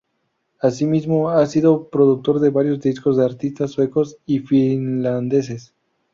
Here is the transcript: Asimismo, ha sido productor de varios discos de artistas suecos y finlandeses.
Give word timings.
Asimismo, 0.59 1.29
ha 1.29 1.45
sido 1.45 1.87
productor 1.91 2.39
de 2.39 2.49
varios 2.49 2.79
discos 2.81 3.17
de 3.17 3.25
artistas 3.25 3.69
suecos 3.69 4.17
y 4.25 4.39
finlandeses. 4.39 5.75